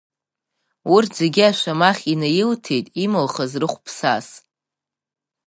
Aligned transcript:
Урҭ 0.93 1.09
зегьы 1.19 1.43
ашәамахь 1.49 2.03
инаилҭеит, 2.13 2.87
имылхыз 3.03 3.51
рыхәԥсас. 3.61 4.27